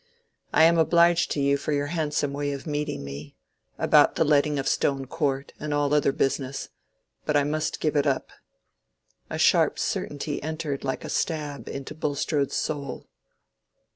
I 0.51 0.63
am 0.63 0.79
obliged 0.79 1.29
to 1.33 1.39
you 1.39 1.57
for 1.57 1.73
your 1.73 1.85
handsome 1.93 2.33
way 2.33 2.53
of 2.53 2.65
meeting 2.65 3.03
me—about 3.03 4.15
the 4.15 4.23
letting 4.23 4.57
of 4.57 4.67
Stone 4.67 5.05
Court, 5.05 5.53
and 5.59 5.75
all 5.75 5.93
other 5.93 6.11
business. 6.11 6.69
But 7.23 7.37
I 7.37 7.43
must 7.43 7.79
give 7.79 7.95
it 7.95 8.07
up." 8.07 8.31
A 9.29 9.37
sharp 9.37 9.77
certainty 9.77 10.41
entered 10.41 10.83
like 10.83 11.05
a 11.05 11.07
stab 11.09 11.69
into 11.69 11.93
Bulstrode's 11.93 12.55
soul. 12.55 13.05